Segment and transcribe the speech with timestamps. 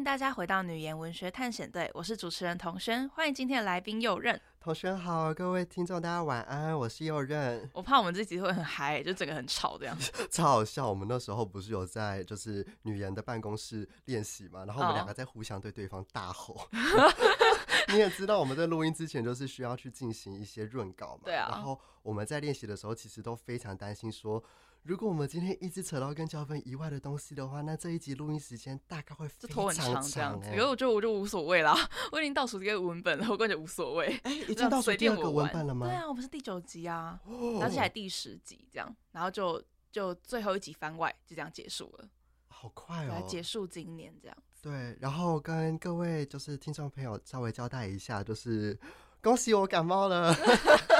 [0.00, 4.40] 迎大家回到女研文学探险队，我是主持人童轩，欢迎今天的来宾右任。
[4.58, 7.68] 同学好，各位听众大家晚安，我是右任。
[7.74, 10.10] 我怕我们这集会很嗨，就整个很吵这样子。
[10.32, 16.54] 超好笑，我们那时候不是有在就是女研的办公室练习嘛，然后我们两个在互相对对方大吼。
[16.54, 17.12] Oh.
[17.92, 21.48] 你也知道我们在录音之前就是需要去进行一些润稿嘛，对啊。
[21.50, 24.42] 然后我们在练习的时候，其实都非常担心说。
[24.82, 30.48] 如果我们今天一直扯到跟脚本以外的东西的话，那这一集录音时间大概会非常长，欸，拖很长这样子。
[30.50, 31.74] 可是我觉得我就无所谓啦，
[32.12, 34.06] 我已经倒数第二个文本了，我感觉无所谓。
[34.24, 35.86] 哎，欸，已经倒数第二个文本了吗？
[35.86, 37.20] 对啊，我们是第九集啊，
[37.60, 42.08] 而且还第十集这样，然后就就最后一集番外就这样结束了，
[42.48, 44.62] 好快哦，来结束今年这样子。
[44.62, 48.78] 对，然后跟各位就是听众朋友稍微交代一下，就是
[49.22, 50.34] 恭喜我感冒了。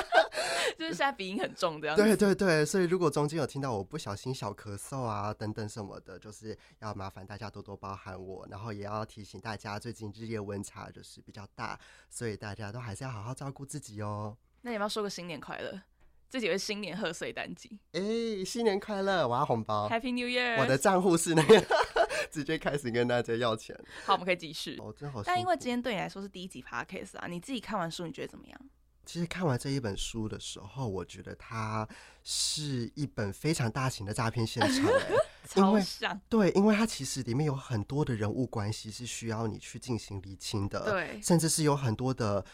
[0.81, 1.95] 就是现在鼻音很重这样。
[1.95, 14.34] 对对对，所以如果中间有听到我不小心小咳嗽啊等等什么的，就是要麻烦大家多多包涵我，然后也要提醒大家，最近日夜温差就是比较大，所以大家都还是要好好照顾自己哦。
[14.62, 15.83] 那你要说个新年快乐？
[16.31, 17.78] 这几位新年贺岁单集。
[17.92, 19.28] 哎、欸，新年快乐！
[19.28, 19.89] 我要红包。
[19.89, 20.61] Happy New Year！
[20.61, 21.62] 我的账户是那个
[22.31, 23.77] 直接开始跟大家要钱。
[24.06, 24.78] 好，我们可以继续。
[24.78, 25.23] 哦，真好。
[25.25, 28.61] 但因为今天对你来说是第一集 Podcast 啊，你自己看完书，你觉得怎么样？
[29.06, 31.88] 其实看完这一本书的时候，我觉得它
[32.22, 34.76] 是一本非常大型的诈骗现场，
[35.56, 35.82] 因为。
[36.28, 42.44] 对，因为它其实里面有很多的人物关系是需要你去进行厘清的，对，甚至是有很多的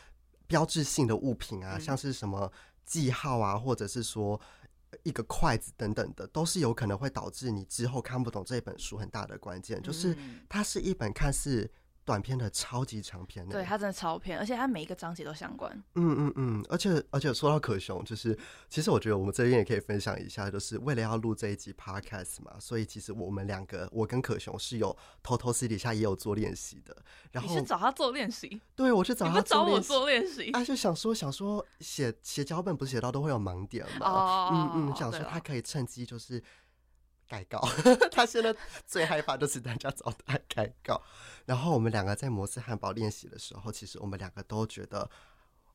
[0.46, 2.50] 标志性的物品啊，像是什么
[2.84, 4.40] 记号啊，或者是说
[5.02, 9.82] 一个筷子等等的，都是有可能会导致你之后看不懂这本书很大的关键。
[9.82, 10.16] 就是
[10.48, 11.70] 它是一本看似。
[12.06, 15.70] 短篇的超级长篇，对，它真的超篇，而且它每一个章节都相关。
[15.96, 26.96] 嗯嗯嗯，而且而且说到可熊，就是其实我觉得我们这边也可以分享一下，就是为了要录这一集 podcast 嘛，所以其实我们两个，我跟可熊是有偷偷私底下也有做练习的。
[27.32, 28.62] 然后你去找他做练习？
[28.76, 29.42] 对，我去找他。
[29.42, 30.52] 找我做练习？
[30.52, 34.06] 他、啊、就想说想说写写脚本，不是写到都会有盲点嘛？
[34.08, 36.40] 哦、嗯嗯，想说他可以趁机就是。
[37.28, 37.60] 改稿，
[38.10, 38.54] 他现在
[38.86, 41.00] 最害怕就是大家找他改稿。
[41.44, 45.08] 然后我们两个在摩斯汉堡练习的时候，其实我们两个都觉得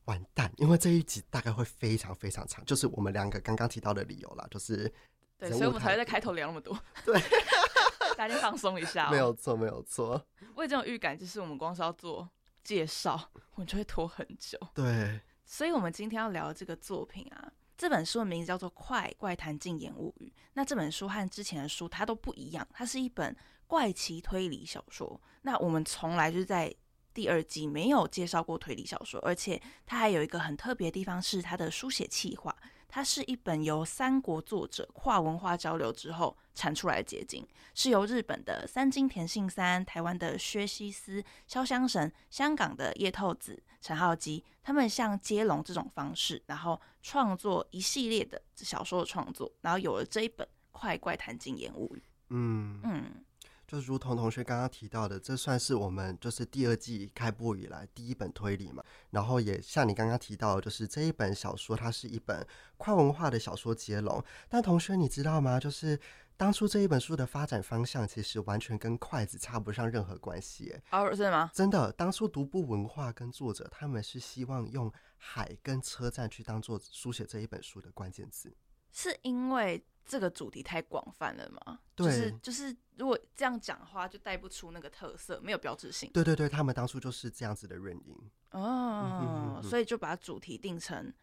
[0.05, 4.91] 完蛋，因为这一集大概会非常非常长，就是我们两个刚刚提到的理由啦，就是
[5.37, 6.77] 对，所以我们才会在开头聊那么多。
[7.05, 7.21] 对，
[8.17, 9.11] 大家放松一下喔。
[9.11, 10.25] 没有错，没有错。
[10.55, 12.29] 我有这种预感，就是我们光是要做
[12.63, 14.59] 介绍，我们就会拖很久。
[14.73, 17.51] 对，所以我们今天要聊的这个作品啊。
[17.81, 20.31] 这本书的名字叫做《快怪谈禁言物语》。
[20.53, 25.19] 那这本书和之前的书它都不一样，它是一本怪奇推理小说。
[25.41, 26.71] 那我们从来就是在
[27.11, 32.55] 第二季没有介绍过推理小说，而且它还有一个很特别的地方是它的书写气划。
[32.93, 51.99] 它是一本由三国作者跨文化交流之后产出来的结晶，是由日本的三津田信三、台湾的薛西斯、潇湘神、香港的叶透子、陈浩基，他们像接龙这种方式，然后创作一系列的小说的创作，然后有了这一本《快怪谈禁言物语》。
[52.27, 53.23] 嗯嗯。
[53.71, 58.83] 就如同同学刚刚提到的，这算是我们就是第二季开播以来第一本推理嘛。
[59.11, 62.45] 然后也像你刚刚提到，就是这一本小说它是一本
[62.75, 64.21] 跨文化的小说接龙。
[64.49, 65.57] 但同学你知道吗？
[65.57, 65.97] 就是
[66.35, 70.75] 当初这一本书的发展方向其实完全跟筷子插不上任何关系。
[70.89, 71.49] 哎，哦，是吗？
[71.53, 78.53] 真的，当初独步文化跟作者他们是希望用海跟车站去当做书写这一本书的关键字，
[78.91, 79.81] 是因为。
[80.05, 81.79] 这个主题太广泛了嘛？
[81.95, 86.11] 对，就是就是，如果这样讲的话，就带不出那个特色，没有标志性。
[86.13, 88.15] 对对对，他们当初就是这样子的原因
[88.51, 91.13] 哦，所以就把主题定成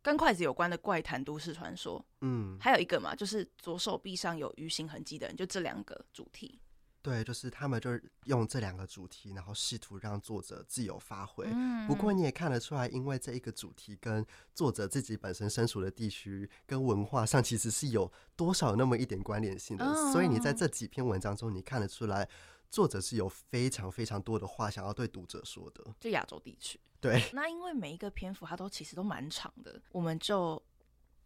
[0.00, 2.04] 跟筷子有关的怪谈都市传说。
[2.20, 6.60] 嗯，还有一个嘛，就是左手臂上有鱼形痕迹的人，就这两个主题。
[7.02, 11.44] 对，就是他们就是用这两个主题，然后试图让作者自由发挥。
[11.50, 19.84] 嗯，不过你也看得出来，因为这一个主题跟作者自己本身身处的地区跟文化上其实是有多少那么一点关联性的。
[19.84, 22.28] 哦，所以你在这几篇文章中，你看得出来，
[22.70, 25.84] 作者是有非常非常多的话想要对读者说的。
[25.98, 27.28] 就亚洲地区，对。
[27.32, 30.62] 那因为每一个篇幅它都其实都蛮长的，我们就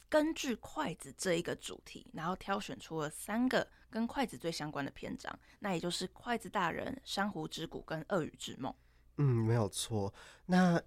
[0.08, 8.72] 根据筷子这一个主题，然后挑选出了三个跟筷子最相关的篇章，那也就是《筷子大人》《珊瑚之谷》跟《鳄鱼之梦》。
[9.18, 10.12] 嗯，没有错。
[10.46, 10.80] 那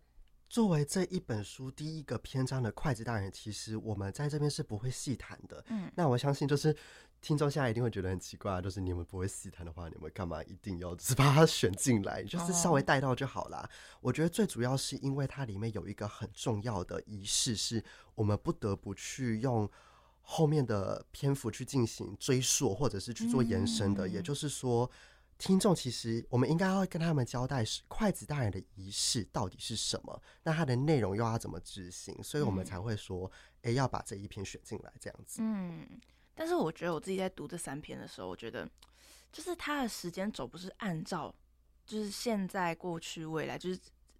[0.47, 5.63] 作为这一本书第一个篇章的《筷子大人》，其实我们在这边是不会细谈的。
[5.69, 6.75] 嗯，那我相信就是。
[7.21, 12.23] 听众现在一定会觉得很奇怪，就是你们不会细谈的话，你们干嘛一定要只把它选进来？
[12.23, 13.69] 就是稍微带到就好啦。
[13.99, 17.83] 我觉得最主要是因为它里面有一个很重要的仪式，是
[18.15, 19.69] 我们不得不去用
[20.31, 24.07] 后面的篇幅去进行追溯，或者是去做延伸的。
[24.07, 24.87] 也就是说，
[25.39, 33.29] 听众其实我们应该要跟他们交代是筷子大人的仪式到底是什么，那它的内容又要怎么执行，所以我们才会说，
[33.63, 35.39] 哎，要把这一篇选进来这样子。
[35.41, 35.99] 嗯。
[36.35, 38.69] 但是我觉得我自己在读这三篇的时候，我觉得
[39.31, 41.33] 就是它的时间轴不是按照
[41.87, 43.79] 就是现在、过去、未来，就是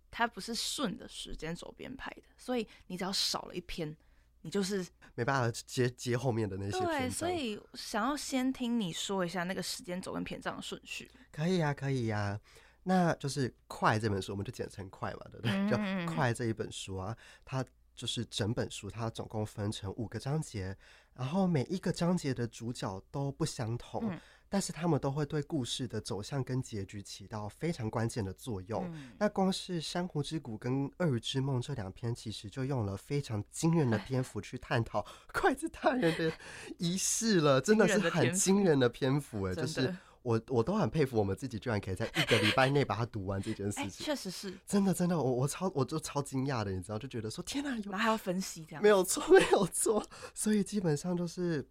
[0.10, 3.96] 它不是顺着时间轴编排的，所以你只要少了一篇，
[4.42, 6.80] 你就是没办法接接后面的那些。
[6.80, 11.10] 对，所以想要先听你说一下那个时间轴跟篇章的顺序。
[11.32, 12.40] 可以呀、啊，可以呀、啊。
[12.84, 15.52] 那就是《快》这本书，我们就简称《快》嘛，对不对？
[15.52, 15.76] 嗯、就
[16.06, 17.64] 《快》这一本书啊，它
[17.94, 20.76] 就是整本书，它总共分成五个章节。
[21.14, 24.20] 然后每一个章节的主角都不相同，嗯、
[24.50, 28.84] 但是他们都会对故事的走向跟结局起到非常关键的作用。
[28.94, 36.34] 嗯、那光是《珊瑚之谷》跟《鳄鱼之梦》这两篇，其实就用了非常惊人的篇幅去探讨筷子大人的
[36.80, 39.96] 仪式了，真的是很惊人的篇幅哎， 就是。
[40.22, 44.06] 我我都很佩服我们自己，居然可以在一个礼拜内把它读完这件事情。
[44.06, 50.06] 确实是，真的真的，我我超我就超惊讶的，你知道，就觉得说天哪，有然后还要分析这样，没有错没有错。
[50.36, 51.66] 所以基本上都是，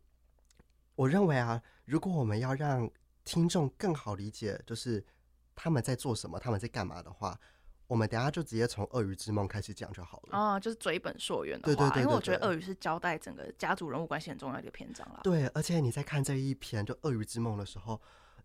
[0.98, 2.90] 我认为啊，如果我们要让
[3.22, 5.04] 听众更好理解，就是
[5.54, 7.38] 他们在做什么，他们在干嘛的话，
[7.86, 10.36] 我们等下就直接从《鳄鱼之梦》开始讲就好了。
[10.36, 15.20] 啊，就是追本溯源的话，因为我觉得鳄鱼是交代整个家族人物关系很重要的一个篇章啦。
[15.22, 18.00] 对，而且你在看这一篇就《鳄鱼之梦》的时候。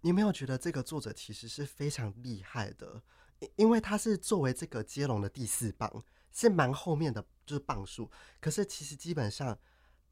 [0.05, 3.01] 你没有觉得这个作者其实是非常厉害的，
[3.39, 6.03] 因因为他是作为这个接龙的第四棒，
[6.33, 8.11] 是蛮后面的，就是棒数。
[8.41, 9.57] 可是其实基本上，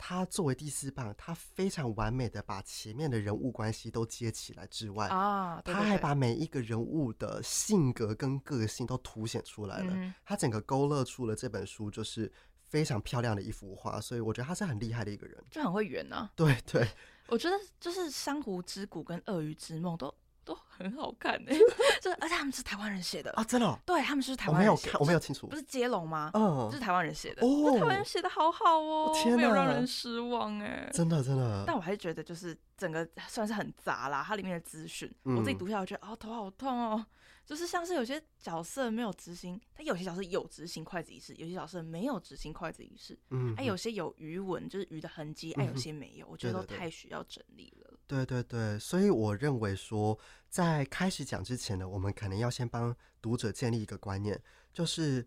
[0.04, 9.96] 他作为第四棒，他非常完美的把前面的人物关系都接起来之外，啊，他还把每一个人物的性格跟个性都凸显出来了。
[10.26, 12.32] 他整个勾勒出了这本书就是
[12.66, 16.32] 非常漂亮的一幅画，所以我觉得他是很厉害的一个人，就很会圆啊。
[16.36, 16.88] 对对。
[17.28, 20.12] 我觉得就是《珊瑚之谷》跟《鳄鱼之梦》都
[20.52, 21.52] 都很好看呢，
[22.02, 23.32] 就而且他们是台湾人写的。
[23.32, 25.00] 啊，真的，对，他们是台湾人写的。
[25.00, 26.32] 我没有看，我没有清楚，不是接龙吗？
[26.34, 27.46] 嗯，是台湾人写的。
[27.46, 31.64] 哦，台湾人写的好好哦，天，没有让人失望哎，真的真的。
[31.66, 37.06] 但我还是觉得就是整个算是很杂啦，它里面的资讯，我自己读下来我觉得啊头好痛哦。
[37.44, 47.88] 就是像是有些角色没有执行，他有些角色有执行筷子仪式，有些角色没有执行筷子仪式，嗯，还有些有鱼纹，就是鱼的痕迹，哎，有些没有，我觉得都太需要整理了。
[47.88, 50.20] 对对对，对对对所以我认为说，
[50.50, 54.38] 在开始讲之前呢，我们可能要先帮读者建立一个观念，
[54.74, 55.26] 就是。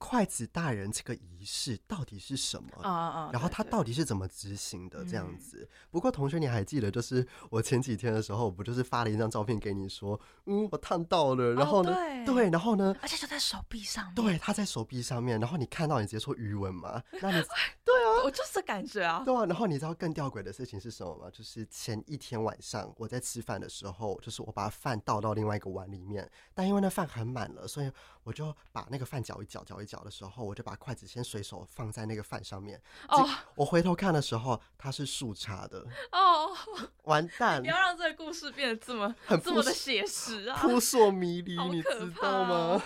[0.00, 2.82] 筷子大人这个仪式到底是什么？
[2.82, 3.30] 啊啊！
[3.34, 5.04] 然后他到底是怎么执行的？
[5.04, 5.68] 这样子。
[5.90, 11.52] 不过同学，你还记得，就是我前几天的时候，我不就是发了一张照片给你，说，嗯，我烫到了。
[11.52, 11.94] 然后呢？
[12.24, 12.96] 对，然后呢？
[13.02, 14.10] 而且就在手臂上。
[14.14, 15.38] 对，他在手臂上面。
[15.38, 17.02] 然后你看到，你直接说余文吗？
[17.20, 17.44] 那你
[17.84, 19.22] 对啊，我就是感觉啊。
[19.22, 19.44] 对啊。
[19.44, 21.30] 然后你知道更吊诡的事情是什么吗？
[21.30, 27.92] 就是前一天晚上我在吃饭的时候，就是我把饭倒到另外一个碗里面，但因为那饭很满了，所以
[28.24, 30.00] 我就把那个饭搅一搅，搅一搅。
[30.00, 32.80] 的时候，我就把筷子先随手放在那个饭上面。
[33.08, 35.84] 哦，我回头看的时候，它是竖插的。
[36.12, 36.56] 哦，
[37.02, 37.58] 完蛋！
[37.62, 42.82] 你不要让这个故事变得这么很这么的写实啊，扑朔迷离，你知道吗？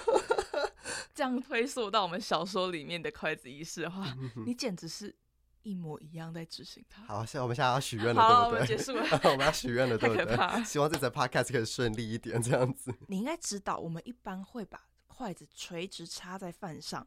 [1.14, 4.04] 这样推溯到我们小说里面的筷子仪式的话，
[4.46, 5.14] 你简直是
[5.62, 7.04] 一模一样在执行它。
[7.04, 8.76] 好，现在我们现在要许愿了， 对不对？
[8.76, 10.64] 结束了，我们要许愿了，对不对？
[10.64, 12.92] 希望这次 podcast 可以顺利一点，这样子。
[13.08, 14.80] 你应该知道，我们一般会把。
[15.16, 17.06] 筷子垂直插在饭上，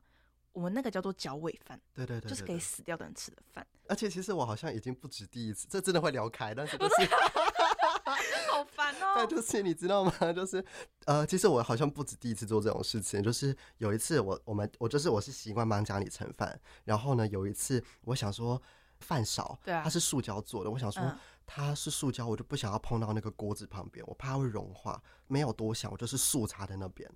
[0.53, 3.65] 我们那个叫做脚尾饭，对对，对对对，就是给死掉的人吃的饭。
[3.87, 6.95] 而且其实我好像已经不止第一次，这真的会聊开，但是就是
[8.49, 9.15] 好烦哦。
[9.15, 10.11] 对，就是你知道吗？
[10.33, 10.63] 就是
[11.05, 13.21] 呃，其实我好像不止第一次做这种事情。
[13.21, 18.61] 就是有一次我我们我就是我是习惯帮家里盛饭，然后呢有一次我想说
[18.99, 21.01] 饭勺，对啊，它是塑胶做的，我想说。
[21.03, 21.17] 嗯
[21.49, 25.01] 它是塑胶，我就不想要碰到那个锅子旁边，我怕它会融化。
[25.27, 27.09] 没有多想，我就是竖插在那边。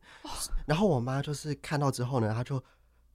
[0.66, 2.64] 然后我妈就是看到之后呢，她就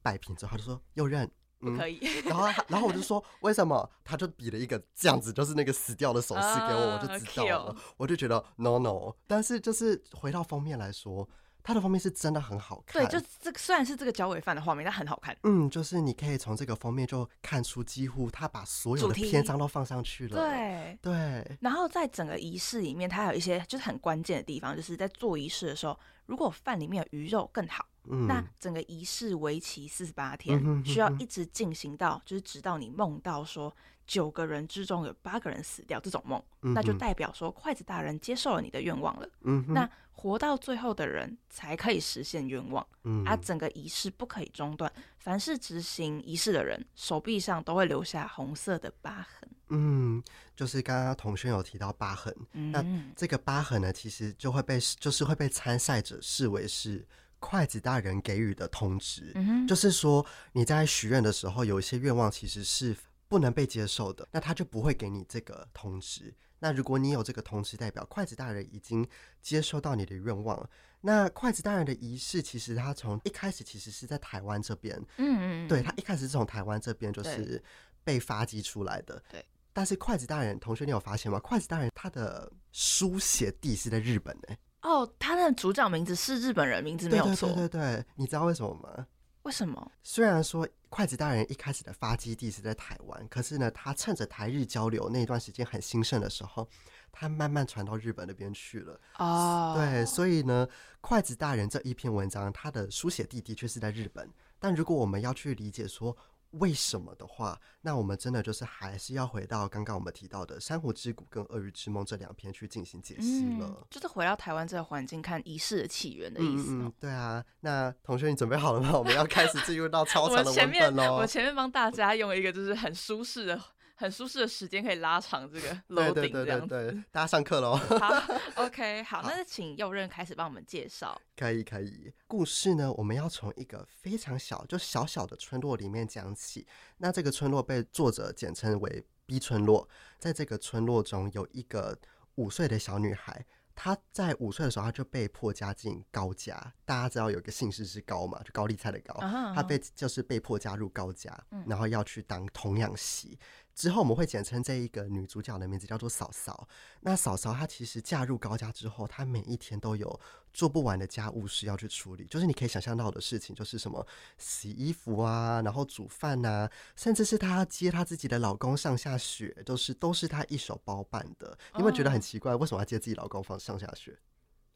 [0.02, 1.26] 摆平之后，她就说又认，
[1.60, 2.00] 嗯，可以。
[2.26, 3.90] 然后，然后我就说为什么？
[4.04, 7.74] 她就比了一个这样子，就是那个死掉的手势给我，我就知道了。
[7.96, 9.10] 我就觉得 no no。
[9.26, 11.26] 但是就是回到封面来说。
[11.66, 13.04] 它的封面是真的很好看。
[13.04, 15.36] 对，就这虽然是这个脚尾饭的画面，但很好看。
[15.42, 20.36] 嗯，就是你可以从这个封面就看出，几乎他把所有的篇章都放上去了。
[20.36, 21.58] 对对。
[21.60, 27.84] 然后在整个仪式里面，它有一些就是很关键的地方，就是在做仪式的时候，如果饭里面有鱼肉更好。
[28.08, 33.74] 嗯、那整个仪式为期四十八天，嗯，需要一直进行到，就是直到你梦到说
[34.06, 39.28] 九个人之中有八个人死掉这种梦，嗯，那就代表说筷子大人接受了你的愿望了。
[39.42, 42.86] 嗯，那活到最后的人才可以实现愿望。
[43.04, 49.48] 嗯，啊，整个仪式不可以中断，凡是执行仪式的人手臂上都会留下红色的疤痕。
[49.68, 50.22] 嗯，
[50.54, 52.84] 就是刚刚同学有提到疤痕，嗯，那
[53.16, 57.06] 这个疤痕呢，其实就会被就是会被参赛者视为是。
[57.38, 62.96] 筷子大人给予的通知，嗯，就是说你在许愿的时候，有一些愿望其实是
[63.28, 66.34] 不能被接受的，那他就不会给你这个通知。
[66.58, 69.06] 那如果你有这个通知，代表筷子大人已经
[69.42, 70.68] 接收到你的愿望。
[71.02, 77.62] 那筷子大人的仪式，其实他从一开始其实是在台湾这边，嗯嗯，对，他一开始是从台湾这边就是
[78.02, 79.44] 被发迹出来的，对。
[79.72, 81.38] 但是筷子大人，同学你有发现吗？
[81.40, 84.58] 筷子大人他的书写地是在日本呢、欸。
[84.80, 87.50] 哦，他的主角名字是日本人名字没有错。
[87.50, 89.06] 对对对对，你知道为什么吗？
[89.46, 89.92] 为什么？
[90.02, 96.68] 虽然说筷子大人一开始的发基地是在台湾，可是呢，他趁着台日交流那段时间很兴盛的时候，
[97.12, 99.00] 他慢慢传到日本那边去了。
[99.18, 100.68] 哦，对，所以呢，
[101.00, 104.28] 筷子大人这一篇文章，他的书写地的确是在日本。
[104.58, 106.16] 但如果我们要去理解说，
[106.58, 113.66] 为什么的话，那我们真的就是还是要回到刚刚我们提到的《珊瑚之谷》跟《鳄鱼之梦》这两篇去进行解析了。
[113.66, 116.70] 嗯，就是回到台湾这个环境看仪式的起源的意思。
[116.70, 117.44] 嗯，对啊。
[117.60, 118.96] 那同学，你准备好了吗？
[118.98, 120.62] 我们要开始进入到超 长的文本喽。
[120.62, 123.60] 我前面，我前面帮大家用一个就是很舒适的。
[123.96, 126.68] 很舒适的时间可以拉长这个 loading 这样子。
[126.68, 127.74] 对对对对对，大家上课喽。
[127.74, 128.22] 好，
[128.62, 131.20] OK，好，好，那就请右任开始帮我们介绍。
[131.34, 136.66] 可以可以，故事呢，我们要从一个非常小，就小小的村落里面讲起。
[136.98, 139.88] 那这个村落被作者简称为 B 村落。
[140.18, 141.98] 在这个村落中，有一个
[142.36, 143.44] 五岁的小女孩。
[143.78, 146.72] 她在五岁的时候，她就被迫加进高家。
[146.86, 149.14] 大家知道有一个姓氏是高嘛，就高丽菜的高。
[149.54, 153.38] 她被就是被迫加入高家，然后要去当童养媳。
[153.76, 156.66] 之后我们会简称这一个女主角的名字叫做嫂嫂。
[157.02, 160.18] 那嫂嫂她其实嫁入高家之后，她每一天都有
[160.54, 162.24] 做不完的家务事要去处理。
[162.24, 164.04] 就是你可以想象到的事情，就是什么
[164.38, 166.66] 洗衣服啊，然后煮饭呐，
[166.96, 171.56] 甚至是她接她自己的老公上下学，都是都是她一手包办的。
[171.76, 174.18] 你会觉得很奇怪，为什么要接自己老公放上下学？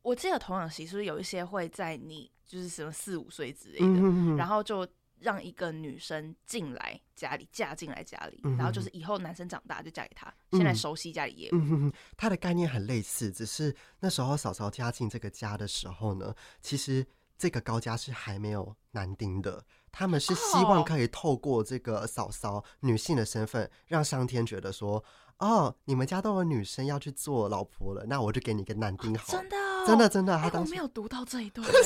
[0.03, 4.87] 我记得童养媳是不是有一些会在你就是什么四五岁之类的，嗯、然后就。
[5.21, 11.57] 让一个女生进来家里，嫁进来家里，嗯，然后就是以后男生长大就嫁给他，嗯，现在熟悉家里业务。
[11.57, 17.07] 嗯，他的概念很类似，只是那时候嫂嫂嫁进这个家的时候呢，其实
[17.39, 25.03] 这个高家是还没有男丁的，他们是希望可以透过这个嫂嫂女性的身份，让上天觉得说，
[25.41, 29.33] 哦，你们家都有女生要去做老婆了，那我就给你个男丁好。
[29.33, 29.57] 真的，
[29.87, 31.67] 真的，真的，他当时、欸、我没有读到这一段。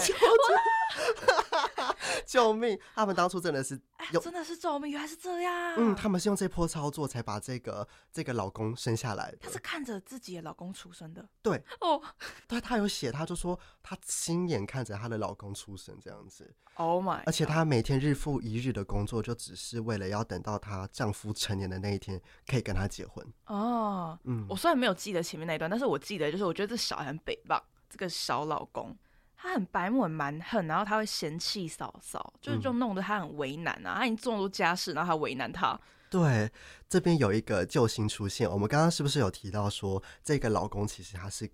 [2.26, 2.78] 救命！
[2.94, 3.78] 他们当初真的是
[4.12, 5.74] 有，真的是救命，原来是这样。
[5.76, 9.38] 嗯，他们是用这波操作才把这个这个老公生下来的。
[9.40, 11.26] 他是看着自己的老公出生的。
[11.42, 12.00] 对 哦，
[12.46, 16.54] 对，他有写，他就说他亲眼看着他的老公出生这样子。
[16.76, 17.22] Oh my！
[17.26, 23.24] 而且他每天日复一日的工作，就只是为了要等到她丈夫成年的那一天，可以跟他结婚。
[23.46, 28.96] 哦，嗯，我虽然没有记得前面那一段，但是我记得就是我觉得这小孩很北棒，这个小老公。
[29.36, 33.96] 他很白目，很蛮横，然后他会嫌弃嫂嫂，就就弄得他很为难啊。
[33.96, 35.78] 嗯、他已经做那么多家事，然后还为难他。
[36.08, 36.50] 对，
[36.88, 38.50] 这边有一个救星出现。
[38.50, 41.46] 我们刚刚是不是有提到说，这个老公其实他是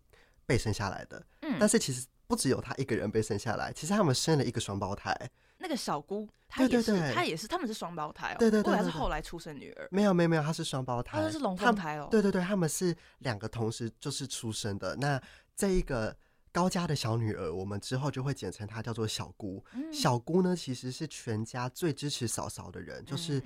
[0.47, 1.21] 被生下来的？
[1.41, 5.13] 嗯，但是其实不只有他一个人被生下来，其实他们生了一个双胞胎。
[5.61, 8.37] 那个小姑，她也是，她也是，他们是双胞胎哦。
[8.39, 9.87] 对对对，后来是后来出生女儿。
[9.93, 12.09] 没有没有没有，她是双胞胎，她是龙凤胎哦。
[12.11, 14.97] 对对对，他们是两个同时就是出生的。
[14.97, 15.23] 那
[15.55, 16.17] 这一个。
[16.53, 19.65] 高家的小女儿，我们之后就会简称她叫做小姑。
[19.73, 19.93] 嗯。
[19.93, 23.41] 小姑呢，其实是全家最支持嫂嫂的人，就是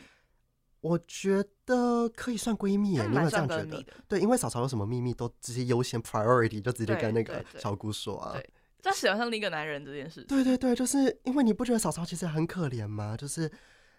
[0.81, 2.93] 我觉得可以算闺蜜。
[2.93, 3.85] 你有没有这样觉得？
[4.09, 8.33] 对，因为嫂嫂有什么秘密都直接优先 priority，就直接跟那个小姑说啊。
[8.33, 8.51] 对，
[8.85, 10.23] 她喜欢上另一个男人这件事。
[10.25, 13.17] 对对对，就是因为你不觉得嫂嫂其实很可怜吗？
[13.17, 13.51] 就是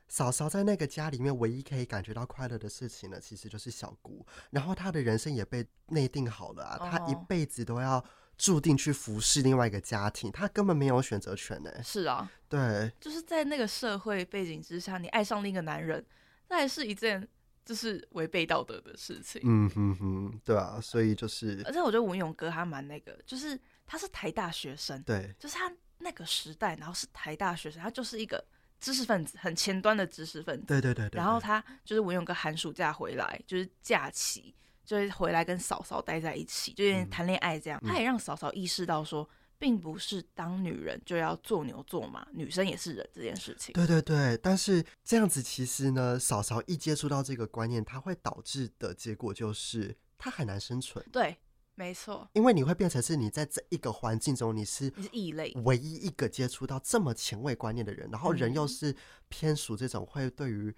[0.08, 4.26] 嫂嫂在那个家里面唯一可以感觉到快乐的事情呢，其实就是小姑。
[4.52, 8.02] 然后她的人生也被内定好了啊，她一辈子都要。
[8.38, 11.72] 注定去服侍另外一个家庭，她根本没有选择权呢。
[11.82, 16.06] 是啊，对，就是在那个社会背景之下，你爱上另一个男人，
[16.50, 17.26] 那还是一件
[17.64, 19.42] 就是违背道德的事情。
[19.46, 28.44] 嗯哼哼，对啊，所以就是，而且我觉得文勇哥他蛮那个，就是他是台大学生，对，就是他那个时代，然后是台大学生，他就是一个
[28.80, 30.66] 知识分子，很前端的知识分子。
[30.68, 31.18] 对对对，对。
[31.18, 37.80] 然后他就是我有个寒暑假回来，就是假期，就是回来跟嫂嫂待在一起，就有点谈恋爱这样。
[37.84, 39.28] 嗯、他也让嫂嫂意识到说，
[39.58, 43.74] 并不是当女人就要做牛做马，女生也是人这件事情。
[43.74, 51.04] 对对对，但是这样子其实呢，嫂嫂一接触到这个观念，它会导致的结果就是她很难生存。
[51.12, 51.38] 对。
[51.78, 58.96] 没错，因为你会变成是你在这一个环境中，你是你是异类，唯一一个接触到这么前卫观念的人，然后人又是
[59.28, 60.74] 偏属这种会对于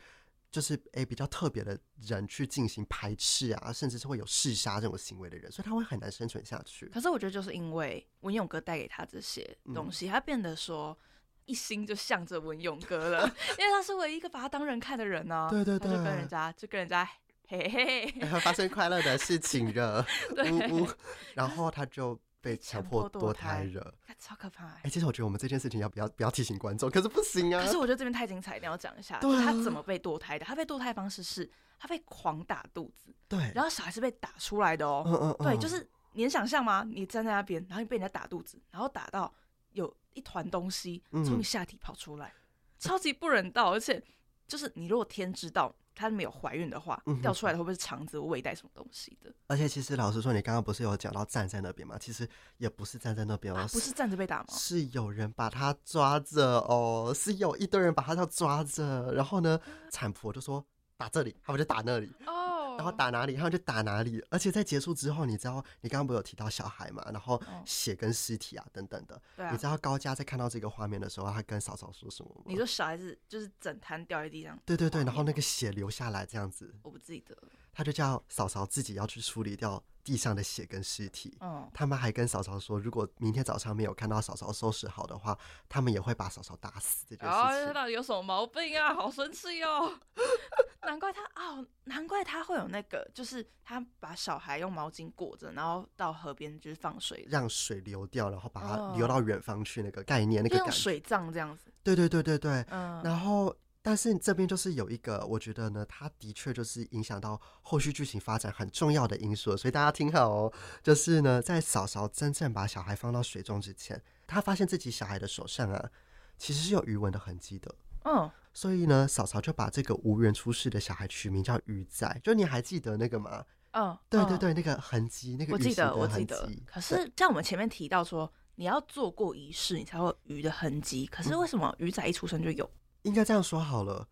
[0.49, 6.87] 就是诶比较特别的人去进行排斥啊，甚至是会有嗜杀这种行为的人，所以他会很难生存下去。
[6.87, 10.97] 可是我觉得就是因为文勇哥带给他这些东西，嗯、他变得说
[11.45, 13.21] 一心就向着文勇哥了，
[13.59, 15.49] 因为他是唯一一个把他当人看的人呢、啊。
[15.49, 17.07] 对对对，就跟人家就跟人家。
[17.47, 18.11] 嘿嘿，
[18.41, 20.87] 发生快乐的事情了， 对呜呜，
[21.33, 24.65] 然后他就被强迫堕胎了，超可怕。
[24.65, 26.89] 哎、欸，其实我觉得我们这件事情要不要不要提醒观众？
[26.91, 27.63] 可是不行啊。
[27.63, 29.17] 可是我觉得这边太精彩，一定要讲一下。
[29.19, 30.45] 对、啊，他怎么被堕胎的？
[30.45, 31.49] 他被堕胎方式是，
[31.79, 33.15] 他被狂打肚子。
[33.29, 35.03] 对，然后小孩是被打出来的哦。
[35.05, 36.83] 嗯嗯，嗯对，就是你能想象吗？
[36.85, 39.33] 你站在那边，然后你被人家打肚子，然后打到
[39.71, 42.35] 有一团东西从你下体跑出来，嗯、
[42.77, 43.71] 超级不人道。
[43.71, 44.03] 而且，
[44.49, 45.73] 就是你如果天知道。
[45.97, 49.33] 她没有怀孕的话，掉出来的会不会是肠子、胃袋什么东西的？
[49.47, 51.97] 而且其实老实说，你刚刚不是有讲到站在那边吗？
[51.99, 54.45] 其实也不是站在那边哦、啊，不是站着被打吗？
[54.49, 60.63] 是有人把他抓着哦，是有一堆人把他要抓着，然后呢，产婆就说
[60.95, 62.11] 打这里，他们就打那里。
[62.27, 62.46] 哦
[62.77, 64.24] 然后打哪里，然后就打哪里。
[64.29, 67.03] 而且在结束之后，你知道，你刚刚不是有提到小孩嘛？
[67.12, 69.22] 然后血跟尸体啊等等的。
[69.36, 69.51] 对啊。
[69.51, 72.43] 你知道高家在看到这个画面的时候，他跟嫂嫂说什么吗？
[72.46, 74.57] 你说小孩子就是整滩掉在地上。
[74.65, 76.74] 对对对，然后那个血流下来这样子。
[76.84, 77.36] 我不记得。
[77.77, 81.38] 他就叫嫂嫂自己要去处理掉地上的血跟尸体。
[81.41, 81.69] 嗯。
[81.72, 85.38] 他们还跟嫂嫂说，如果明天早上没有看到嫂嫂收拾好的话，
[85.69, 87.05] 他们也会把嫂嫂打死。
[87.07, 87.74] 这件事情。
[87.75, 88.96] 到底有什么毛病啊？
[88.96, 89.93] 好生气哦。
[90.81, 101.71] 难怪他哦，难怪他会有那个，就是他把小孩用毛巾裹着，然后到河边就是放水，让水流掉，然后把它流到远方去，那个概念，哦、那个感觉水葬这样子。
[101.84, 103.04] 对对对对对，嗯。
[103.04, 103.56] 然后，
[103.88, 115.89] 但是这边就是有一个，我觉得呢，它的确就是影响到后续剧情发展很重要的因素，所以大家听好哦，就是呢，在嫂嫂真正把小孩放到水中之前，他发现自己小孩的手上啊，
[116.38, 117.73] 其实是有鱼纹的痕迹的。
[118.04, 118.30] 嗯。
[118.54, 122.19] 所以呢，嫂嫂就把这个无缘出世的小孩取名叫鱼仔。
[122.21, 123.45] 就你还记得那个吗？
[123.71, 126.52] 嗯，对对对，那个痕迹，那个记得我记得。
[126.65, 131.06] 可是像我们前面提到说，你要做过仪式，你才会有鱼的痕迹。
[131.06, 132.65] 可是为什么鱼仔一出生就有？
[132.65, 132.69] 嗯，
[133.03, 134.07] 应该这样说好了，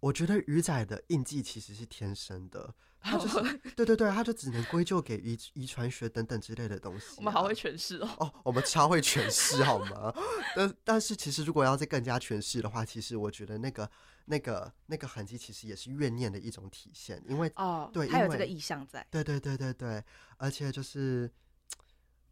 [0.00, 2.74] 我觉得鱼仔的印记其实是天生的。
[3.00, 3.40] 他就是
[3.76, 7.14] 对对对，他就只能归咎给遗遗传学等等之类的东西，啊。
[7.18, 8.08] 我们好会诠释哦。
[8.18, 10.12] 哦，我们超会诠释好吗？
[10.56, 13.88] 但但是其实如果要再更加诠释的话，其实我觉得那个
[14.24, 19.06] 那个那个痕迹其实也是怨念的一种体现，因为哦，对，还有这个意象在。
[19.12, 20.02] 对对对对对，
[20.36, 21.30] 而且就是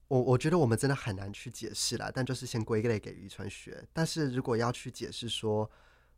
[0.08, 3.86] 我我觉得我们真的很难去解释啦，但就是先归类给遗传学。
[3.92, 5.70] 但是如果要去解释说。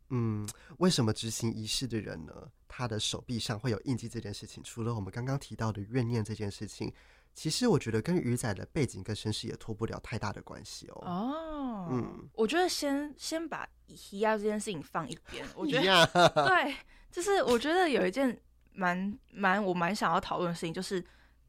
[0.09, 2.33] 嗯，为什么执行仪式的人呢？
[2.67, 6.93] 他的手臂上会有印记这件事情，除了我们刚刚提到的怨念这件事情，
[7.33, 11.01] 其实我觉得跟鱼仔的背景跟身世也脱不了太大的关系哦。
[11.03, 16.75] 哦，嗯，我觉得先先把鱼仔这件事情放一边，我觉得呀对，
[17.11, 18.39] 就是我觉得有一件
[18.71, 21.03] 蛮蛮我蛮想要讨论的事情，就是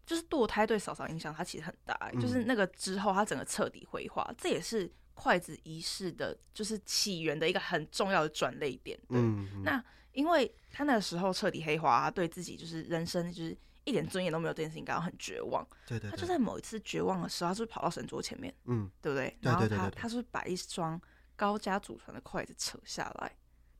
[0.06, 4.90] 就是堕胎对嫂嫂影响，它其实很大，嗯，就是那个之后他整个彻底灰化，这也是。
[5.14, 8.98] 筷子仪式的，就是起源的一个很重要的转捩点。
[9.08, 15.66] 对，嗯嗯，那因为他那个时候彻底黑化，他对自己就是人生就是一点尊严都没有，这件事情感到很绝望。
[15.86, 16.10] 对，对对。
[16.10, 18.54] 他就在某一次绝望的时候，他是不是跑到神桌前面？
[18.64, 19.36] 嗯，对不对？
[19.40, 21.00] 然后他他是不是把一双
[21.36, 23.32] 高家祖传的筷子扯下来？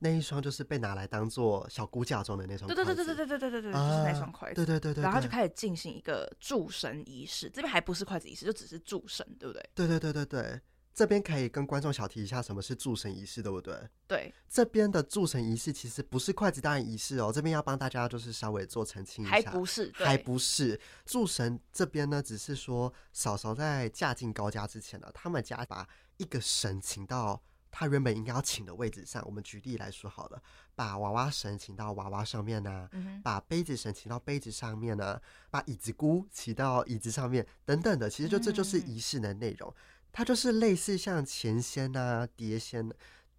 [0.03, 2.67] 那一双就是被拿来当做小骨架中的那双。
[2.67, 4.55] 对对对对对对对对对对，就是那双筷子。
[4.55, 5.03] 对对对对。
[5.03, 9.69] 然后他就开始进行一个祝神仪式，这边还不是筷子仪式，就只是祝神，对不对？
[9.75, 10.61] 对对对对对。
[10.93, 13.73] 这边可以跟观众小提一下什么是祝神仪式，对不对？
[14.07, 29.23] 对，这边的祝神仪式其实不是筷子大人仪式哦，这边要帮大家就是稍微做澄清一下，还不是，还不是祝神这边呢，只是说嫂嫂在嫁进高家之前呢，他们家把一个神请到他原本应该要请的位置上。
[29.25, 30.43] 我们举例来说好了，
[30.75, 39.69] 把娃娃神请到娃娃上面呢、啊嗯，把杯子神请到杯子上面呢、啊，把椅子姑请到椅子上面等等的，其实就这就是仪式的内容。
[39.69, 39.75] 嗯
[40.11, 42.89] 它就是类似像前仙啊、碟仙，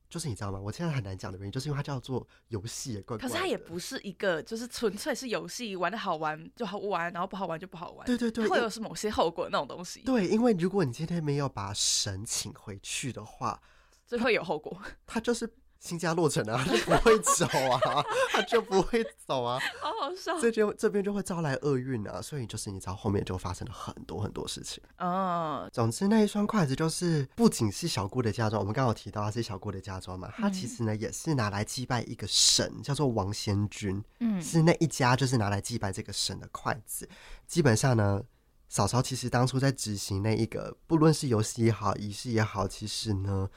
[0.08, 0.58] 就是你知道吗？
[0.60, 3.28] 我现在很难讲的原因，就是因为它叫做游戏，怪怪。
[3.28, 8.06] 可是它也不是一个，就是纯粹是游戏，玩的好玩就好玩，然后不好玩就不好玩。
[8.06, 10.00] 对对对，会有是某些后果那种东西。
[10.00, 13.60] 对，因为如果你今天没有把神请回去的话，
[14.06, 14.80] 就会有后果。
[15.06, 15.50] 它就是。
[15.82, 17.80] 新家落成啊，他 就不会走啊，
[18.30, 20.38] 他就不会走啊，好好笑。
[20.40, 24.80] 这就这边就会招来厄运啊，所以就是你知道后面就发生了很多很多事情。
[24.98, 34.00] 嗯，总之那一双筷子就是不仅是小姑的嫁妆，我们刚刚有提到它是小姑的嫁妆嘛，它其实呢也是拿来祭拜一个神，叫做王仙君。
[34.20, 37.08] 嗯，是那一家就是拿来祭拜这个神的筷子。
[37.48, 38.22] 基本上呢，
[38.68, 43.50] 嫂嫂其实当初在执行那一个，不论是游戏也好，仪式也好，其实呢。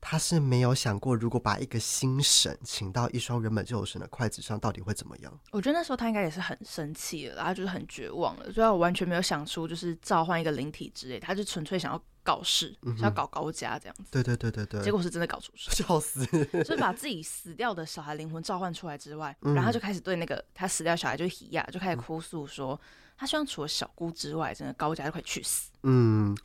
[0.00, 5.40] 他是没有想过，如果把一个新神请到一双原本就有神的筷子上，到底会怎么样？
[5.50, 14.04] 我觉得那时候他应该也是很生气了，然后就是很绝望了，所以我完全没有想出就是召唤一个灵体之类，他就纯粹想要搞事，嗯、想要搞高家这样子。
[14.10, 16.24] 对对对对对，结果是真的搞出事， 笑死！
[16.26, 22.78] 就是把自己死掉的小孩灵魂召唤出来之外，嗯、然后他就开始对那个他死掉小孩就是喜亚就开始哭诉说，嗯、
[23.16, 25.70] 他希望除了小姑之外，真的高家就可以去死。
[25.82, 26.36] 嗯，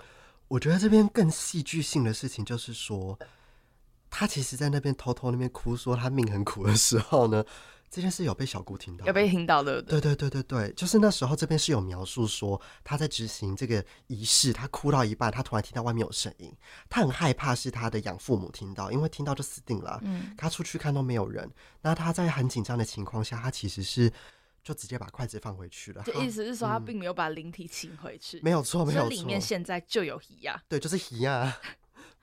[0.48, 3.18] 我觉得这边更戏剧性的事情就是说。
[4.16, 7.44] 他其实，在那边偷偷那边哭，说他命很苦的时候呢，
[7.90, 9.82] 这件事有被小姑听到，有被听到的。
[9.82, 16.56] 对对对对对，就是那时候这边是有描述说他在执行这个仪式，他哭到一半，他突然听到外面有声音，
[16.90, 20.00] 他很害怕是他的养父母听到，因为听到就死定了。
[20.04, 21.50] 嗯，他出去看都没有人，
[21.82, 24.14] 那他在很紧张的情况下，他其实是
[24.64, 26.04] 就直接把筷子放回去了。
[26.06, 28.40] 这意思是说，他并没有把灵体请回去。
[28.44, 30.62] 没有错，没有错，里面现在就有鱼呀。
[30.70, 31.58] 对，就是鱼呀。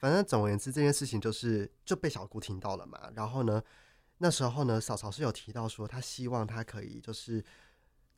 [0.00, 2.98] 反正总而言之，这件事情就是就被小姑听到了嘛。
[3.14, 3.62] 然后呢，
[4.18, 7.44] 那时候呢，嫂嫂是有提到说，她希望她可以就是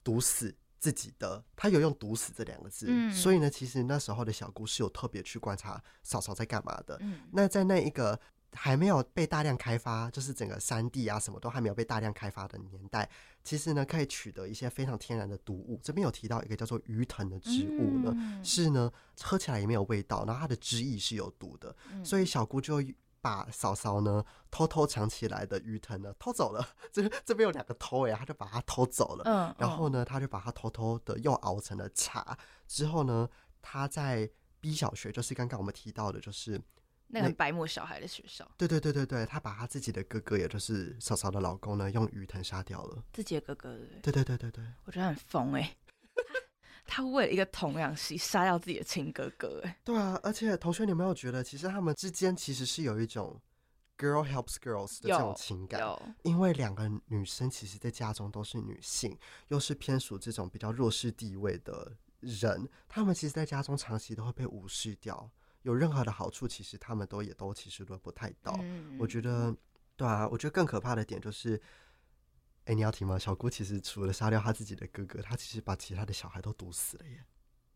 [0.03, 2.87] 毒死自己的，她有用“毒死”这两个字。
[2.89, 3.13] 嗯。
[3.13, 6.97] 所以呢，其实那时候的小姑是有特别去观察嫂嫂在干嘛的。
[7.01, 7.21] 嗯。
[7.33, 8.19] 那在那一个。
[8.55, 13.09] 还没有被大量开发，就是整个山地啊，什么都还没有被大量开发的年代，
[13.43, 15.81] 其实呢，可以取得一些非常天然的毒物。
[15.83, 22.83] 这边有提到一个叫做鱼藤的植物呢，嗯、是呢，喝起来也没有味道，然后它的汁液是有毒的，嗯、所以小姑就
[23.23, 26.63] 把嫂嫂呢偷偷藏起来的鱼藤呢偷走了。
[26.93, 29.25] 这这边有两个偷哎，他就把它偷走了。
[29.25, 32.37] 嗯，然后呢，他就把它偷偷的又熬成了茶。
[32.69, 33.27] 之后呢，
[33.63, 34.29] 他在
[34.61, 36.61] B 小学，就是刚刚我们提到的，就是。
[37.15, 43.05] 那个白目小孩的学校，对对对对对，他把他自己的哥哥，也就是嫂嫂的老公呢，用鱼藤杀掉了。
[43.13, 45.77] 自己的哥哥，对对对对对，我觉得很疯哎、欸，
[46.87, 49.77] 他为了一个童养媳杀掉自己的亲哥哥哎、欸。
[49.85, 53.39] 对啊，而且同学，你有没有觉得，其实他们之间其实是有一种
[53.99, 55.83] girl helps girls 的这种情感？
[56.23, 59.15] 因为两个女生其实，在家中都是女性，
[59.49, 65.31] 又是偏属这种比较弱势地位的人，他们其实，在家中长期都会被无视掉。
[65.63, 68.57] 有任何的好处，其实他们都也都其实轮不太到。
[68.63, 69.55] 嗯、我觉得，
[69.97, 71.57] 对啊，我觉得更可怕的点就是，
[72.65, 73.19] 哎、欸，你要听吗？
[73.19, 77.25] 小姑其实除了杀掉他自己的哥哥，他其实把其他的小孩都毒死了耶。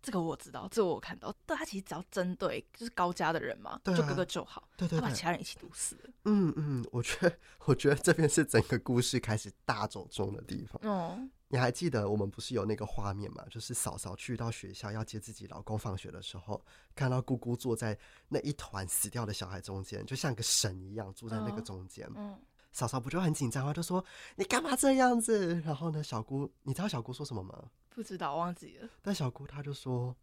[0.03, 1.35] 这个我知道，这个我看到。
[1.44, 4.68] 但，他其实只要针对就是高家的人嘛，就哥哥就好。
[4.77, 6.11] 对对对，他把其他人一起毒死了。
[6.27, 10.81] 嗯嗯，我觉得，我觉得这边是整个故事开始大走中的地方。
[10.88, 11.18] 哦，
[11.49, 13.45] 你还记得我们不是有那个画面吗？
[13.49, 17.97] 就是嫂嫂去到学校要接自己老公放学的时候，看到姑姑坐在
[18.29, 22.05] 那一团死掉的小孩中间，就像个神一样坐在那个中间。
[22.17, 22.41] 嗯，嗯，
[22.73, 23.73] 嫂嫂不就很紧张吗？
[23.73, 24.05] 就说
[24.35, 25.61] 你干嘛这样子？
[25.61, 27.71] 然后呢，小姑，你知道小姑说什么吗？
[27.91, 28.89] 不知道，忘记了。
[29.01, 30.17] 但小姑她就说，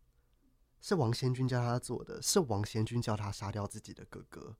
[0.82, 4.56] 是王先君教她做的，是王先君教她杀掉自己的哥哥。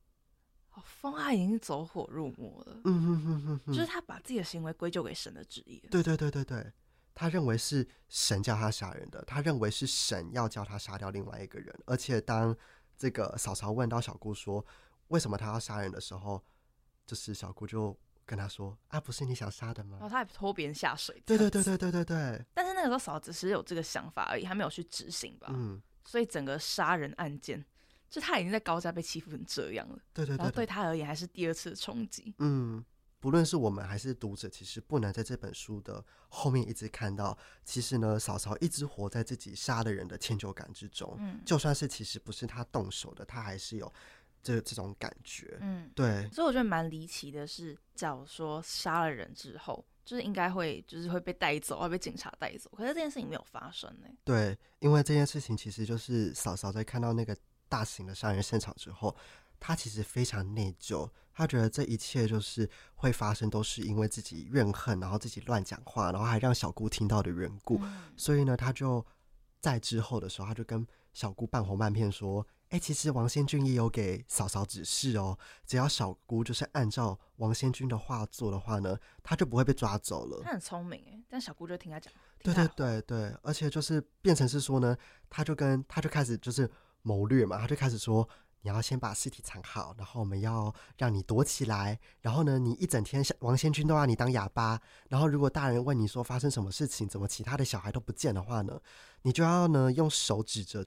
[0.74, 1.32] 好疯啊！
[1.32, 2.82] 已经走火入魔了。
[2.84, 5.80] 嗯哼哼哼，就是他把自己的行为归咎给神的旨意。
[5.92, 6.72] 对对对对对，
[7.14, 11.74] 他认为是神叫他杀人的，他认为是神要叫他杀掉另外一个人。
[11.86, 12.56] 而且当
[12.98, 14.66] 这个嫂嫂问到小姑说
[15.10, 16.44] 为什么他要杀人的时候，
[17.06, 17.98] 就是小姑就。
[18.26, 19.98] 跟他说啊，不是你想杀的吗？
[20.00, 21.22] 然后、哦、他还拖别人下水。
[21.26, 22.46] 对对对对对对对。
[22.54, 25.50] 但是那个时候嫂子只是有这个想法而已，还没有去执行吧。
[25.52, 25.82] 嗯。
[26.06, 27.66] 所以整个杀人案件，
[28.14, 29.98] 就他已经在高家被欺负成这样了。
[30.14, 30.38] 对对对，对。
[30.38, 32.36] 然后对他而言，还是第二次的冲击。
[32.38, 32.86] 嗯。
[33.20, 41.16] 不论是我们还是读者，其实不能在这本书的后面一直看到，其实呢，嫂嫂一直活在自己杀了人的歉疚感之中。
[41.18, 41.40] 嗯。
[41.44, 43.92] 就算是其实不是他动手的，他还是有。
[44.46, 52.70] 这这种感觉，嗯，对，所以我觉得蛮离奇的是，假如说杀了人之后，就是应该会就是会被带走，会被警察带走。
[52.76, 54.10] 可是这件事情没有发生呢？
[54.26, 57.34] 对，因为这件事情其实就是嫂嫂在看到那个
[57.70, 59.16] 大型的杀人现场之后，
[59.60, 67.80] 他其实非常内疚，他觉得这一切就是会发生都是因为自己怨恨，然后自己乱讲话，然后还让小姑听到的缘故。
[67.82, 69.06] 嗯、所以呢，他就
[69.60, 72.46] 在之后的时候，他就跟小姑半哄半骗说。
[72.70, 80.42] 哎，其实王先君也有给嫂嫂指示哦，只要小姑就是按照王先君的话做的话呢，他就不会被抓走了。
[80.44, 82.12] 他很聪明哎，但小姑就听他讲。
[82.42, 84.98] 对对对对，而且就是变成是说呢，
[85.30, 86.68] 他就跟他就开始就是
[87.04, 88.28] 谋略嘛，他就开始说。
[88.66, 98.80] 你要先把尸体藏好，然后我们要让你躲起来，然后呢，你一整天王先军都让你当哑巴，然后如果大人问你说发生什么事情，怎么其他的小孩都不见的话呢，
[99.24, 100.86] 你就要呢用手指着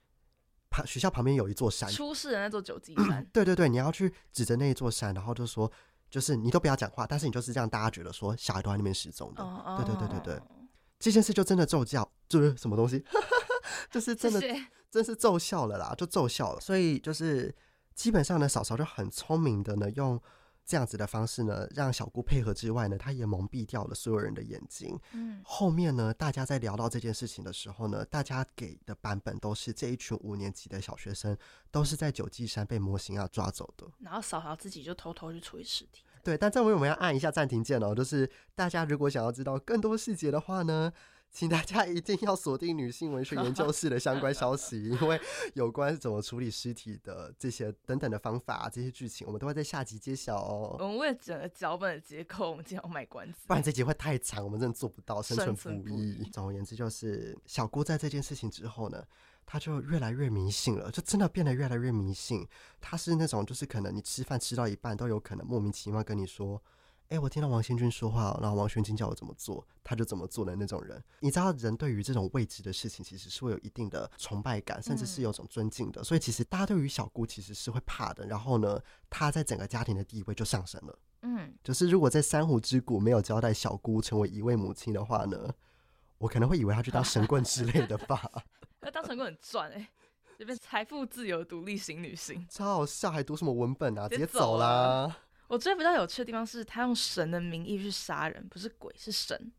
[0.71, 5.71] 旁学校旁边有一座山，出事的那座九级山， 对对对，你要去指着那一座山，然后就说，
[6.09, 10.41] 就是你都不要讲话，但是你就是让大家觉得说小孩都在那边失踪的，哦、对对对对对，
[10.97, 13.05] 这件事就真的奏效，就是什么东西，
[13.91, 14.41] 就是真的
[14.91, 17.53] 真是奏效了啦，就奏效了，所以就是。
[17.97, 20.21] 基本上呢，嫂嫂就很聪明的呢，用
[20.63, 24.95] 这样子的方式呢，让小姑配合之外呢，她也蒙蔽掉了所有人的眼睛。
[25.13, 31.35] 嗯，后面呢，大家在聊到这件事情的时候呢，大家给的版本都是这一群五年级的小学生
[31.71, 33.87] 都是在九级山被模型要抓走的。
[33.97, 36.03] 然后嫂嫂自己就偷偷去处理尸体。
[36.23, 40.93] 对，但这回我们要按一下暂停键哦，就是大家如果想要知道更多细节的话呢。
[41.29, 45.19] 请大家一定要锁定女性文学研究室的相关消息，因为
[45.53, 50.75] 有关怎么处理尸体的这些等等的方法，这些剧情我们都会在下集揭晓哦。
[50.79, 56.23] 我们为了整个脚本的结构，我们今天要卖关子，不然这集会太长，我们真的做不到生存不易。
[56.31, 59.03] 总而言之，就是小姑在这件事情之后呢，
[59.45, 62.47] 她就越来越迷信了，就真的变得越来越迷信。
[62.81, 66.59] 她是那种，就是可能你吃饭吃到一半，都有可能莫名其妙跟你说。
[67.09, 71.01] 哎、欸，我听到王新军说话，然后王仙君叫我怎么做，他就怎么做的那种人。
[71.21, 76.01] 你知道，人对于这种未知的事情，其实是会有一定的崇拜感，甚至是有种尊敬的。
[76.01, 78.25] 嗯、所以，其实大家对于小姑其实是会怕的。
[78.27, 78.77] 然后呢，
[79.09, 80.99] 她在整个家庭的地位就上升了。
[81.21, 85.49] 嗯，就是如果在珊瑚之谷没有交代小姑成为一位母亲的话呢，
[86.17, 88.21] 我可能会以为她去当神棍之类的吧。
[88.81, 89.87] 那当神棍很赚哎、欸，
[90.37, 94.09] 这边财富自由独立型女性，超好笑，还读什么文本啊？
[94.09, 95.19] 直接走啦。
[95.47, 99.51] 我觉得比较有趣的地方是他用神的名义去杀人，不是鬼，是神，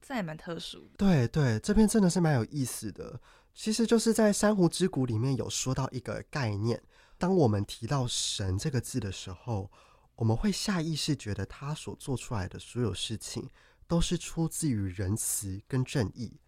[0.00, 0.90] 这还蛮特殊的。
[0.96, 3.20] 对对，这篇真的是蛮有意思的。
[3.54, 6.82] 其实就是在《珊瑚之谷》里面有说到一个概念，
[7.18, 9.70] 当我们提到“神”这个字的时候，
[10.14, 13.50] 我们会下意识觉得他所做出来的所有事情
[13.86, 16.40] 都是出自于仁慈跟正义，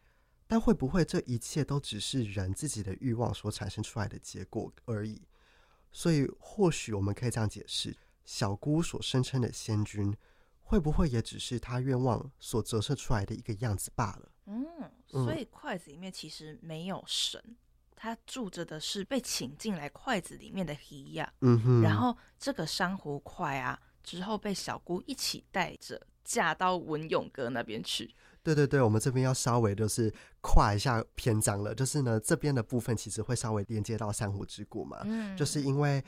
[0.46, 5.20] 但会不会这一切都只是人自己的欲望所产生出来的结果而已？
[5.92, 7.94] 所以或许我们可以这样解释。
[8.24, 10.16] 小姑所声称的仙君，
[10.62, 14.28] 会不会也只是她愿望所折射出来的一个样子罢了？
[14.46, 14.66] 嗯，
[15.08, 17.42] 所以筷子里面其实没有神，
[17.96, 21.32] 他住着的是被请进来筷子里面的鱼呀。
[21.40, 21.82] 嗯哼。
[21.82, 28.14] 然后这个珊瑚筷啊，之后被小姑一起带着嫁到文勇哥那边去。
[28.42, 36.02] 对对对，我们这边要稍微就是跨一下篇章了，就是呢这边的部分其实会稍微连接到珊瑚之谷嘛，嗯，就是因为。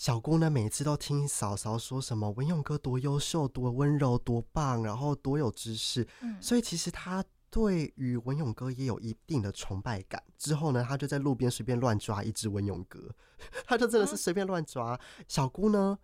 [0.00, 10.24] 小姑呢，每次都听嫂嫂说什么文勇哥多优秀、多温柔、多棒，然后多有知识，嗯，所以其实她对于文勇哥也有一定的崇拜感。
[10.38, 13.14] 之后呢，她就在路边随便乱抓一只文勇哥，
[13.68, 14.94] 她就真的是随便乱抓。
[15.18, 15.98] 嗯，小姑呢，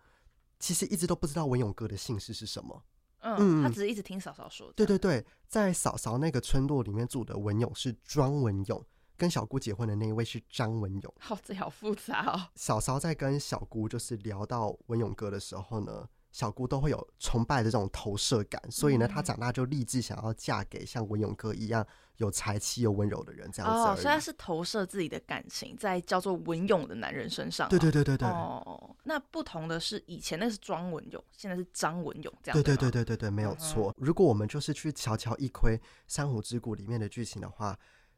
[0.59, 2.83] 其实一直都不知道文勇哥的姓氏是什么，
[3.21, 4.71] 嗯，她只是一直听嫂嫂说。
[4.73, 8.85] 对对对，在嫂嫂那个村落里面住的文勇是庄文勇。
[9.17, 12.47] 跟小姑结婚的那一位是张文勇，好，这好复杂哦。
[12.55, 21.85] 嫂嫂在跟小姑就是聊到文勇哥的时候呢，小姑都会有崇拜的这种投射感，所以呢，她长大就立志想要嫁给像文勇哥一样
[22.17, 23.77] 有才气又温柔的人，这样子。
[23.79, 27.67] 哦，所以她是投射自己的感情在叫做文勇的男人身上。
[27.69, 28.27] 对对对对对。
[28.27, 32.53] 哦，那不同的是，以前那是庄文勇，现在是张文勇，这样。
[32.53, 33.91] 对对对对对对，没有错。
[33.91, 35.75] 嗯、如果我们就是去悄悄一窥
[36.07, 37.75] 《珊瑚之谷》里面的剧情的话。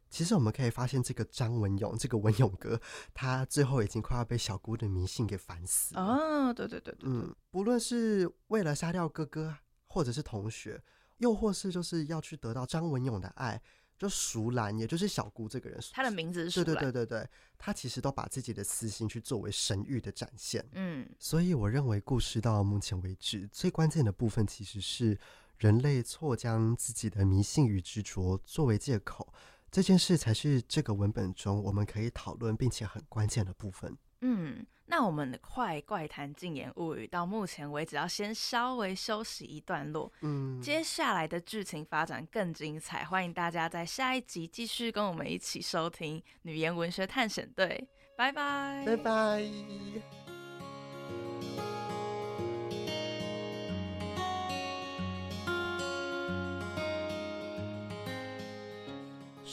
[0.09, 2.79] 其实我们可以发现，这个张文勇，这个文勇哥，
[3.13, 6.01] 他最后已经快要被小姑的迷信给烦死了。
[6.01, 10.81] 哦，对对对对，嗯，不论是为了杀掉哥哥，或者是同学，
[11.17, 13.61] 又或是就是要去得到张文勇的爱，
[13.97, 16.65] 就熟兰，也就是小姑这个人，他的名字是淑兰。
[16.65, 20.67] 对对对对对，他其实都把自己的私心去作为神域的展现。
[20.73, 25.19] 嗯，所以我认为故事到目前为止最关键的部分，其实是
[25.57, 29.31] 人类错将自己的迷信与执着作为借口。
[29.71, 33.95] 这件事才是这个文本中我们可以讨论并且很关键的部分。
[34.21, 40.11] 嗯，那我们的快怪谈禁言物语到目前为止要先稍微休息一段落。
[40.21, 47.87] 嗯，接下来的剧情发展更精彩，欢迎大家在下一集继续跟我们一起收听女言文学探险队。
[48.17, 50.18] 拜拜，拜拜。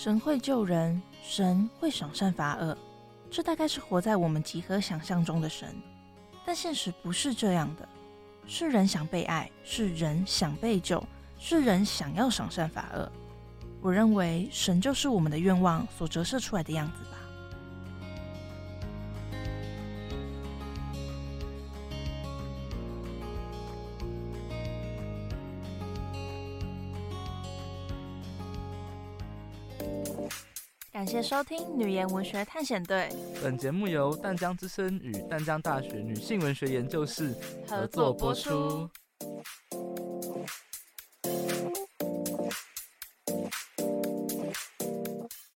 [0.07, 2.79] 神会救人，神会赏善罚恶。
[3.29, 5.75] 这大概是活在我们集合想象中的神，
[6.45, 7.89] 但现实不是这样的。
[8.47, 11.05] 是人想被爱，是人想被救，
[11.41, 13.11] 是人想要赏善罚恶。
[13.81, 17.19] 我认为神就是我们的愿望所折射出来的样子吧。
[31.17, 33.09] 谢收听《女言文学探险队》。
[33.43, 37.35] 本节目由淡江之声与淡江大学女性文学研究室
[37.67, 38.87] 合作播出。